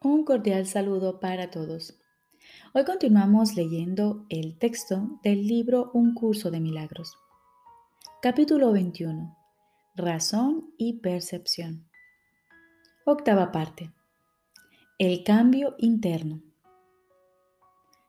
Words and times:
Un 0.00 0.24
cordial 0.24 0.64
saludo 0.68 1.18
para 1.18 1.50
todos. 1.50 1.98
Hoy 2.72 2.84
continuamos 2.84 3.56
leyendo 3.56 4.26
el 4.28 4.56
texto 4.56 5.18
del 5.24 5.48
libro 5.48 5.90
Un 5.92 6.14
curso 6.14 6.52
de 6.52 6.60
milagros. 6.60 7.18
Capítulo 8.22 8.70
21. 8.70 9.36
Razón 9.96 10.72
y 10.78 11.00
percepción. 11.00 11.88
Octava 13.04 13.50
parte. 13.50 13.92
El 15.00 15.24
cambio 15.24 15.74
interno. 15.78 16.44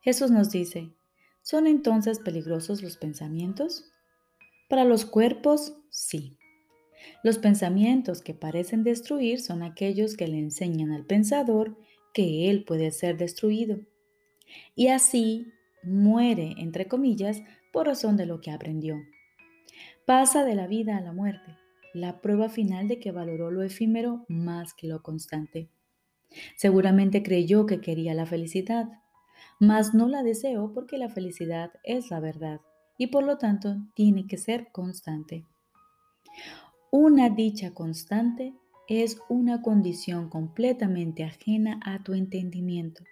Jesús 0.00 0.32
nos 0.32 0.50
dice, 0.50 0.92
¿son 1.42 1.68
entonces 1.68 2.18
peligrosos 2.18 2.82
los 2.82 2.96
pensamientos? 2.96 3.84
Para 4.68 4.84
los 4.84 5.04
cuerpos, 5.04 5.74
sí. 5.90 6.36
Los 7.22 7.38
pensamientos 7.38 8.22
que 8.22 8.34
parecen 8.34 8.84
destruir 8.84 9.40
son 9.40 9.62
aquellos 9.62 10.16
que 10.16 10.28
le 10.28 10.38
enseñan 10.38 10.92
al 10.92 11.04
pensador 11.04 11.76
que 12.14 12.50
él 12.50 12.64
puede 12.64 12.90
ser 12.90 13.16
destruido. 13.16 13.80
Y 14.74 14.88
así 14.88 15.52
muere, 15.82 16.54
entre 16.58 16.86
comillas, 16.86 17.42
por 17.72 17.86
razón 17.86 18.16
de 18.16 18.26
lo 18.26 18.40
que 18.40 18.50
aprendió. 18.50 18.96
Pasa 20.06 20.44
de 20.44 20.54
la 20.54 20.66
vida 20.66 20.96
a 20.96 21.00
la 21.00 21.12
muerte, 21.12 21.58
la 21.92 22.20
prueba 22.20 22.48
final 22.48 22.88
de 22.88 22.98
que 22.98 23.12
valoró 23.12 23.50
lo 23.50 23.62
efímero 23.62 24.24
más 24.28 24.72
que 24.74 24.86
lo 24.86 25.02
constante. 25.02 25.68
Seguramente 26.56 27.22
creyó 27.22 27.66
que 27.66 27.80
quería 27.80 28.14
la 28.14 28.26
felicidad, 28.26 28.88
mas 29.58 29.94
no 29.94 30.08
la 30.08 30.22
deseó 30.22 30.72
porque 30.72 30.98
la 30.98 31.08
felicidad 31.08 31.72
es 31.82 32.10
la 32.10 32.20
verdad 32.20 32.60
y 32.98 33.08
por 33.08 33.24
lo 33.24 33.38
tanto 33.38 33.76
tiene 33.94 34.26
que 34.26 34.38
ser 34.38 34.68
constante. 34.72 35.44
Una 36.98 37.28
dicha 37.28 37.74
constante 37.74 38.54
es 38.88 39.20
una 39.28 39.60
condición 39.60 40.30
completamente 40.30 41.24
ajena 41.24 41.78
a 41.84 42.02
tu 42.02 42.14
entendimiento. 42.14 43.04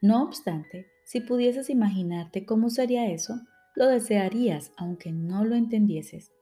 No 0.00 0.22
obstante, 0.22 0.86
si 1.04 1.20
pudieses 1.20 1.68
imaginarte 1.68 2.46
cómo 2.46 2.70
sería 2.70 3.10
eso, 3.10 3.34
lo 3.74 3.88
desearías 3.88 4.72
aunque 4.78 5.12
no 5.12 5.44
lo 5.44 5.54
entendieses. 5.54 6.32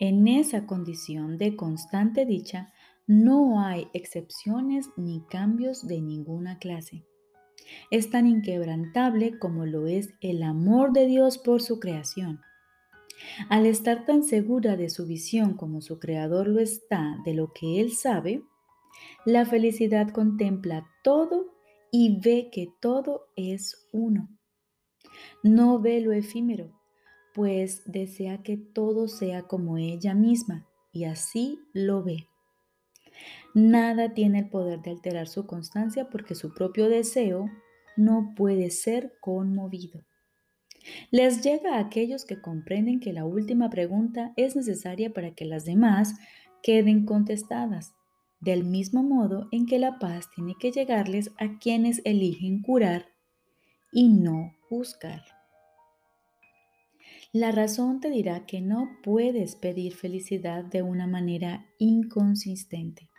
En 0.00 0.26
esa 0.26 0.66
condición 0.66 1.38
de 1.38 1.54
constante 1.54 2.26
dicha 2.26 2.72
no 3.06 3.60
hay 3.60 3.86
excepciones 3.92 4.90
ni 4.96 5.20
cambios 5.30 5.86
de 5.86 6.00
ninguna 6.00 6.58
clase. 6.58 7.04
Es 7.92 8.10
tan 8.10 8.26
inquebrantable 8.26 9.38
como 9.38 9.64
lo 9.64 9.86
es 9.86 10.12
el 10.20 10.42
amor 10.42 10.92
de 10.92 11.06
Dios 11.06 11.38
por 11.38 11.62
su 11.62 11.78
creación. 11.78 12.40
Al 13.48 13.66
estar 13.66 14.04
tan 14.04 14.22
segura 14.22 14.76
de 14.76 14.90
su 14.90 15.06
visión 15.06 15.54
como 15.54 15.80
su 15.80 15.98
creador 15.98 16.48
lo 16.48 16.60
está 16.60 17.18
de 17.24 17.34
lo 17.34 17.52
que 17.52 17.80
él 17.80 17.92
sabe, 17.92 18.42
la 19.24 19.44
felicidad 19.44 20.10
contempla 20.10 20.88
todo 21.02 21.54
y 21.90 22.20
ve 22.20 22.50
que 22.52 22.68
todo 22.80 23.28
es 23.36 23.88
uno. 23.92 24.28
No 25.42 25.80
ve 25.80 26.00
lo 26.00 26.12
efímero, 26.12 26.72
pues 27.34 27.82
desea 27.86 28.42
que 28.42 28.56
todo 28.56 29.08
sea 29.08 29.42
como 29.42 29.78
ella 29.78 30.14
misma 30.14 30.66
y 30.92 31.04
así 31.04 31.58
lo 31.72 32.02
ve. 32.02 32.28
Nada 33.54 34.14
tiene 34.14 34.40
el 34.40 34.50
poder 34.50 34.82
de 34.82 34.90
alterar 34.90 35.28
su 35.28 35.46
constancia 35.46 36.08
porque 36.10 36.34
su 36.34 36.52
propio 36.52 36.88
deseo 36.88 37.50
no 37.96 38.34
puede 38.36 38.70
ser 38.70 39.14
conmovido. 39.20 40.04
Les 41.10 41.42
llega 41.42 41.76
a 41.76 41.80
aquellos 41.80 42.24
que 42.24 42.40
comprenden 42.40 43.00
que 43.00 43.12
la 43.12 43.24
última 43.24 43.70
pregunta 43.70 44.32
es 44.36 44.56
necesaria 44.56 45.12
para 45.12 45.34
que 45.34 45.44
las 45.44 45.64
demás 45.64 46.14
queden 46.62 47.04
contestadas, 47.04 47.94
del 48.40 48.64
mismo 48.64 49.02
modo 49.02 49.48
en 49.52 49.66
que 49.66 49.78
la 49.78 49.98
paz 49.98 50.28
tiene 50.34 50.54
que 50.58 50.72
llegarles 50.72 51.30
a 51.38 51.58
quienes 51.58 52.02
eligen 52.04 52.62
curar 52.62 53.06
y 53.92 54.08
no 54.08 54.54
juzgar. 54.68 55.22
La 57.32 57.52
razón 57.52 58.00
te 58.00 58.10
dirá 58.10 58.46
que 58.46 58.60
no 58.60 58.88
puedes 59.02 59.56
pedir 59.56 59.94
felicidad 59.94 60.64
de 60.64 60.82
una 60.82 61.06
manera 61.06 61.66
inconsistente. 61.78 63.10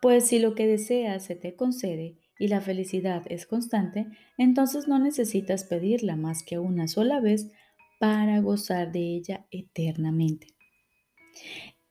Pues 0.00 0.26
si 0.26 0.38
lo 0.38 0.54
que 0.54 0.66
deseas 0.66 1.24
se 1.24 1.36
te 1.36 1.54
concede, 1.54 2.16
y 2.42 2.48
la 2.48 2.60
felicidad 2.60 3.22
es 3.26 3.46
constante, 3.46 4.08
entonces 4.36 4.88
no 4.88 4.98
necesitas 4.98 5.62
pedirla 5.62 6.16
más 6.16 6.42
que 6.42 6.58
una 6.58 6.88
sola 6.88 7.20
vez 7.20 7.52
para 8.00 8.40
gozar 8.40 8.90
de 8.90 9.14
ella 9.14 9.46
eternamente. 9.52 10.48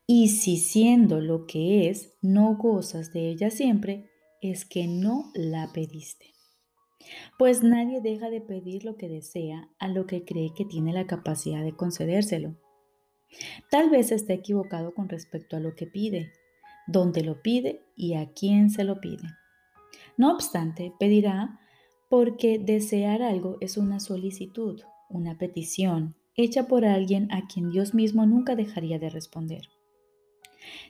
Y 0.05 0.27
si 0.27 0.57
siendo 0.57 1.21
lo 1.21 1.47
que 1.47 1.87
es, 1.87 2.17
no 2.21 2.57
gozas 2.57 3.13
de 3.13 3.29
ella 3.29 3.49
siempre, 3.49 4.09
es 4.41 4.65
que 4.65 4.87
no 4.87 5.31
la 5.35 5.71
pediste. 5.71 6.33
Pues 7.39 7.63
nadie 7.63 8.01
deja 8.01 8.29
de 8.29 8.41
pedir 8.41 8.83
lo 8.83 8.97
que 8.97 9.07
desea 9.07 9.69
a 9.79 9.87
lo 9.87 10.05
que 10.05 10.25
cree 10.25 10.51
que 10.53 10.65
tiene 10.65 10.91
la 10.91 11.07
capacidad 11.07 11.63
de 11.63 11.77
concedérselo. 11.77 12.57
Tal 13.69 13.89
vez 13.89 14.11
esté 14.11 14.33
equivocado 14.33 14.93
con 14.93 15.07
respecto 15.07 15.55
a 15.55 15.61
lo 15.61 15.75
que 15.75 15.87
pide, 15.87 16.33
dónde 16.87 17.23
lo 17.23 17.41
pide 17.41 17.85
y 17.95 18.15
a 18.15 18.33
quién 18.33 18.69
se 18.69 18.83
lo 18.83 18.99
pide. 18.99 19.29
No 20.17 20.33
obstante, 20.33 20.93
pedirá 20.99 21.59
porque 22.09 22.59
desear 22.59 23.21
algo 23.21 23.57
es 23.61 23.77
una 23.77 23.99
solicitud, 23.99 24.81
una 25.09 25.37
petición, 25.37 26.15
hecha 26.35 26.67
por 26.67 26.85
alguien 26.85 27.31
a 27.31 27.47
quien 27.47 27.71
Dios 27.71 27.93
mismo 27.93 28.25
nunca 28.25 28.55
dejaría 28.55 28.99
de 28.99 29.09
responder. 29.09 29.69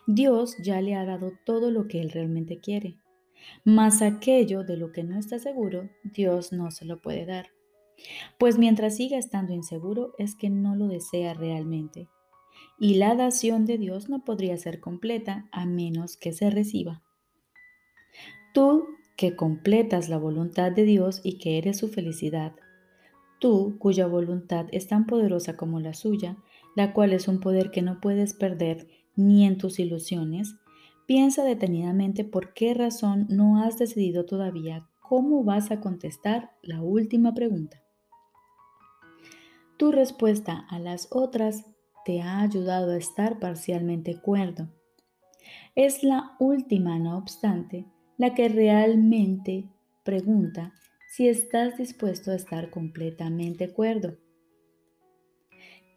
Dios 0.08 0.58
ya 0.64 0.82
le 0.82 0.96
ha 0.96 1.06
dado 1.06 1.32
todo 1.46 1.72
lo 1.72 1.88
que 1.88 2.02
él 2.02 2.12
realmente 2.12 2.60
quiere, 2.60 2.98
mas 3.64 4.02
aquello 4.02 4.64
de 4.64 4.78
lo 4.78 4.92
que 4.92 5.04
no 5.04 5.18
está 5.18 5.40
seguro, 5.40 5.90
Dios 6.04 6.52
no 6.52 6.72
se 6.72 6.86
lo 6.86 7.02
puede 7.02 7.26
dar. 7.26 7.48
Pues 8.40 8.58
mientras 8.58 8.98
siga 8.98 9.18
estando 9.18 9.54
inseguro 9.54 10.14
es 10.18 10.36
que 10.36 10.50
no 10.50 10.76
lo 10.76 10.88
desea 10.88 11.34
realmente. 11.34 12.08
Y 12.80 12.96
la 12.96 13.16
dación 13.16 13.66
de 13.66 13.78
Dios 13.78 14.10
no 14.10 14.24
podría 14.26 14.58
ser 14.58 14.80
completa 14.80 15.48
a 15.52 15.66
menos 15.66 16.18
que 16.18 16.34
se 16.34 16.50
reciba. 16.50 17.04
Tú 18.54 18.88
que 19.16 19.36
completas 19.36 20.10
la 20.10 20.18
voluntad 20.18 20.72
de 20.72 20.84
Dios 20.84 21.22
y 21.24 21.38
que 21.38 21.58
eres 21.58 21.78
su 21.78 21.90
felicidad. 21.90 22.54
Tú, 23.40 23.78
cuya 23.80 24.08
voluntad 24.08 24.66
es 24.72 24.88
tan 24.88 25.06
poderosa 25.06 25.58
como 25.58 25.80
la 25.80 25.94
suya, 25.94 26.38
la 26.76 26.94
cual 26.94 27.14
es 27.14 27.28
un 27.28 27.40
poder 27.40 27.72
que 27.72 27.82
no 27.82 28.00
puedes 28.02 28.34
perder 28.34 28.88
ni 29.16 29.46
en 29.46 29.58
tus 29.58 29.80
ilusiones, 29.80 30.56
piensa 31.06 31.44
detenidamente 31.44 32.24
por 32.24 32.54
qué 32.54 32.74
razón 32.74 33.28
no 33.30 33.62
has 33.62 33.78
decidido 33.78 34.26
todavía 34.26 34.88
cómo 35.02 35.44
vas 35.44 35.72
a 35.72 35.82
contestar 35.82 36.52
la 36.62 36.82
última 36.82 37.34
pregunta. 37.34 37.84
Tu 39.78 39.92
respuesta 39.92 40.66
a 40.70 40.80
las 40.80 41.08
otras 41.12 41.66
te 42.06 42.22
ha 42.22 42.42
ayudado 42.42 42.92
a 42.92 42.98
estar 42.98 43.40
parcialmente 43.40 44.20
cuerdo. 44.20 44.70
Es 45.76 46.04
la 46.04 46.36
última, 46.40 46.98
no 46.98 47.18
obstante, 47.18 47.86
la 48.22 48.36
que 48.36 48.50
realmente 48.50 49.68
pregunta 50.04 50.76
si 51.10 51.28
estás 51.28 51.80
dispuesto 51.80 52.30
a 52.30 52.36
estar 52.36 52.70
completamente 52.70 53.74
cuerdo. 53.74 54.16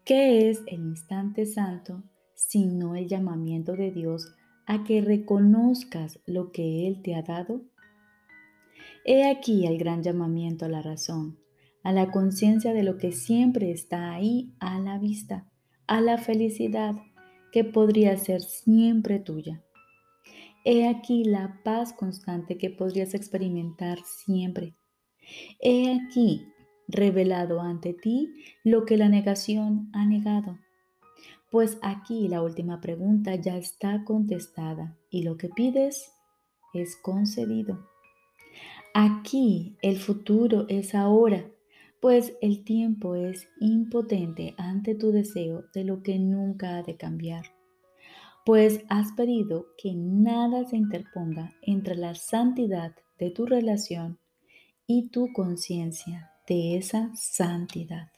¿Qué 0.07 0.49
es 0.49 0.63
el 0.67 0.81
instante 0.81 1.45
santo 1.45 2.03
sino 2.33 2.95
el 2.95 3.09
llamamiento 3.09 3.77
de 3.77 3.91
Dios 3.91 4.35
a 4.65 4.85
que 4.85 5.03
reconozcas 5.03 6.19
lo 6.25 6.51
que 6.51 6.87
Él 6.87 7.03
te 7.03 7.15
ha 7.15 7.21
dado? 7.21 7.61
He 9.05 9.29
aquí 9.29 9.67
el 9.67 9.77
gran 9.77 10.03
llamamiento 10.03 10.65
a 10.65 10.71
la 10.71 10.81
razón, 10.81 11.39
a 11.83 11.93
la 11.93 12.11
conciencia 12.11 12.73
de 12.73 12.85
lo 12.85 12.97
que 12.97 13.13
siempre 13.13 13.71
está 13.71 14.13
ahí 14.13 14.55
a 14.61 14.79
la 14.81 14.99
vista, 14.99 15.47
a 15.87 16.01
la 16.01 16.17
felicidad 16.17 16.95
que 17.53 17.65
podría 17.65 18.17
ser 18.17 18.41
siempre 18.41 19.19
tuya. 19.19 19.63
He 20.67 20.89
aquí 20.89 21.25
la 21.25 21.61
paz 21.63 21.93
constante 21.93 22.57
que 22.57 22.71
podrías 22.71 23.13
experimentar 23.13 23.99
siempre. 24.03 24.75
He 25.61 25.93
aquí 25.93 26.47
revelado 26.89 27.61
ante 27.61 27.93
ti 27.93 28.33
lo 28.65 28.87
que 28.87 28.97
la 28.97 29.11
negación 29.11 29.91
ha 29.93 30.07
negado. 30.07 30.59
Pues 31.51 31.79
aquí 31.83 32.29
la 32.29 32.43
última 32.43 32.81
pregunta 32.81 33.35
ya 33.35 33.59
está 33.59 34.05
contestada 34.05 34.97
y 35.11 35.23
lo 35.23 35.37
que 35.37 35.51
pides 35.51 36.13
es 36.73 36.97
concedido. 36.97 37.87
Aquí 38.95 39.77
el 39.83 39.99
futuro 39.99 40.65
es 40.69 40.95
ahora, 40.95 41.45
pues 42.01 42.37
el 42.41 42.65
tiempo 42.65 43.17
es 43.17 43.49
impotente 43.61 44.55
ante 44.57 44.95
tu 44.95 45.13
deseo 45.13 45.65
de 45.75 45.85
lo 45.85 46.03
que 46.03 46.19
nunca 46.19 46.79
ha 46.79 46.83
de 46.83 46.97
cambiar 46.97 47.45
pues 48.45 48.85
has 48.91 49.13
pedido 49.13 49.69
que 49.79 49.95
nada 49.95 50.65
se 50.65 50.77
interponga 50.77 51.55
entre 51.63 51.97
la 51.97 52.15
santidad 52.15 52.95
de 53.19 53.31
tu 53.31 53.47
relación 53.47 54.19
y 54.87 55.09
tu 55.09 55.33
conciencia 55.33 56.31
de 56.47 56.77
esa 56.77 57.11
santidad. 57.17 58.11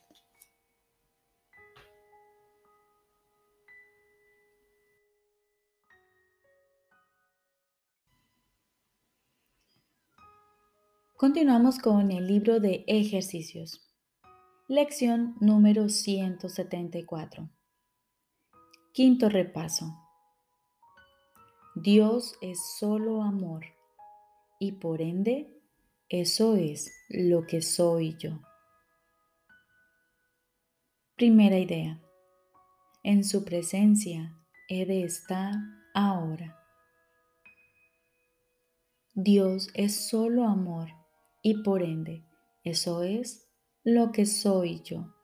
Continuamos 11.17 11.79
con 11.79 12.11
el 12.11 12.27
libro 12.27 12.61
de 12.61 12.85
ejercicios. 12.89 13.81
Lección 14.69 15.37
número 15.41 15.89
174. 15.89 17.49
Quinto 18.93 19.29
repaso. 19.29 20.06
Dios 21.79 22.39
es 22.41 22.59
solo 22.79 23.23
amor 23.23 23.67
y 24.59 24.73
por 24.73 25.03
ende 25.03 25.61
eso 26.09 26.57
es 26.57 26.91
lo 27.11 27.47
que 27.47 27.61
soy 27.61 28.17
yo. 28.17 28.41
Primera 31.17 31.59
idea. 31.59 32.01
En 33.03 33.25
su 33.25 33.45
presencia 33.45 34.35
he 34.71 34.87
de 34.87 35.05
estar 35.05 35.53
ahora. 35.93 36.59
Dios 39.13 39.69
es 39.75 40.09
solo 40.09 40.45
amor 40.45 40.89
y 41.43 41.63
por 41.63 41.83
ende 41.83 42.25
eso 42.65 43.03
es 43.03 43.51
lo 43.85 44.13
que 44.13 44.25
soy 44.25 44.81
yo. 44.83 45.15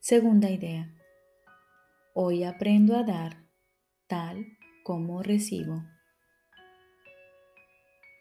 Segunda 0.00 0.50
idea. 0.50 0.92
Hoy 2.12 2.42
aprendo 2.42 2.96
a 2.96 3.04
dar 3.04 3.43
tal 4.14 4.46
como 4.84 5.24
recibo. 5.24 5.82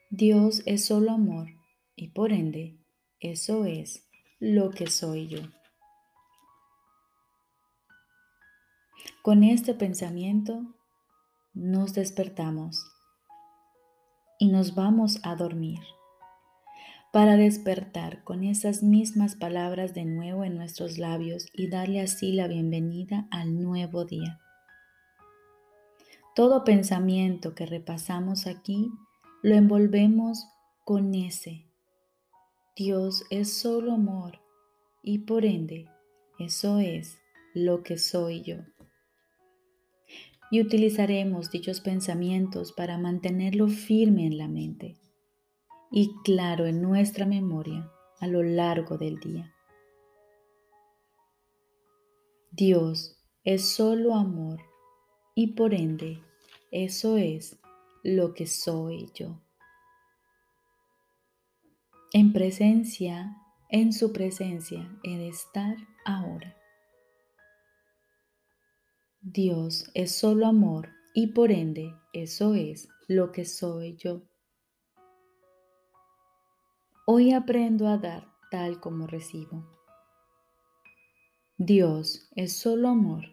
Dios 0.09 0.63
es 0.65 0.85
solo 0.85 1.11
amor 1.11 1.49
y 1.95 2.07
por 2.07 2.31
ende 2.31 2.79
eso 3.19 3.65
es 3.65 4.03
lo 4.39 4.71
que 4.71 4.87
soy 4.87 5.27
yo. 5.27 5.41
Con 9.21 9.43
este 9.43 9.75
pensamiento 9.75 10.63
nos 11.53 11.93
despertamos 11.93 12.83
y 14.39 14.47
nos 14.47 14.73
vamos 14.73 15.19
a 15.21 15.35
dormir 15.35 15.81
para 17.11 17.37
despertar 17.37 18.23
con 18.23 18.43
esas 18.43 18.81
mismas 18.81 19.35
palabras 19.35 19.93
de 19.93 20.05
nuevo 20.05 20.43
en 20.43 20.57
nuestros 20.57 20.97
labios 20.97 21.45
y 21.53 21.69
darle 21.69 22.01
así 22.01 22.31
la 22.31 22.47
bienvenida 22.47 23.27
al 23.29 23.61
nuevo 23.61 24.05
día. 24.05 24.42
Todo 26.35 26.63
pensamiento 26.63 27.53
que 27.53 27.65
repasamos 27.65 28.47
aquí 28.47 28.91
lo 29.43 29.55
envolvemos 29.55 30.47
con 30.83 31.13
ese 31.13 31.67
Dios 32.75 33.23
es 33.29 33.53
solo 33.53 33.93
amor 33.93 34.39
y 35.03 35.19
por 35.19 35.45
ende 35.45 35.87
eso 36.39 36.79
es 36.79 37.19
lo 37.53 37.83
que 37.83 37.99
soy 37.99 38.41
yo. 38.41 38.55
Y 40.49 40.59
utilizaremos 40.59 41.51
dichos 41.51 41.81
pensamientos 41.81 42.73
para 42.73 42.97
mantenerlo 42.97 43.67
firme 43.67 44.25
en 44.25 44.39
la 44.39 44.47
mente 44.47 44.97
y 45.91 46.15
claro 46.23 46.65
en 46.65 46.81
nuestra 46.81 47.27
memoria 47.27 47.91
a 48.19 48.25
lo 48.25 48.41
largo 48.41 48.97
del 48.97 49.19
día. 49.19 49.53
Dios 52.49 53.21
es 53.43 53.69
solo 53.69 54.15
amor 54.15 54.72
y 55.35 55.47
por 55.53 55.73
ende 55.73 56.21
eso 56.71 57.17
es 57.17 57.59
lo 58.03 58.33
que 58.33 58.47
soy 58.47 59.09
yo 59.13 59.43
en 62.15 62.31
presencia, 62.31 63.35
en 63.69 63.91
su 63.91 64.13
presencia 64.13 64.87
he 65.01 65.17
de 65.17 65.29
estar 65.29 65.75
ahora. 66.05 66.55
Dios 69.19 69.89
es 69.95 70.11
solo 70.11 70.45
amor 70.45 70.89
y 71.15 71.27
por 71.33 71.51
ende 71.51 71.91
eso 72.13 72.53
es 72.53 72.87
lo 73.07 73.31
que 73.31 73.45
soy 73.45 73.95
yo. 73.95 74.21
Hoy 77.07 77.33
aprendo 77.33 77.87
a 77.87 77.97
dar 77.97 78.27
tal 78.51 78.79
como 78.79 79.07
recibo. 79.07 79.67
Dios 81.57 82.29
es 82.35 82.55
solo 82.55 82.89
amor 82.89 83.25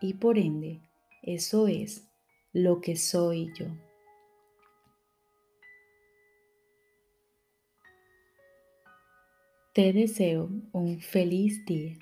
y 0.00 0.14
por 0.14 0.38
ende 0.38 0.88
eso 1.22 1.68
es 1.68 2.08
lo 2.52 2.80
que 2.80 2.96
soy 2.96 3.52
yo. 3.58 3.66
Te 9.72 9.92
deseo 9.92 10.50
un 10.72 11.00
feliz 11.00 11.64
día. 11.64 11.96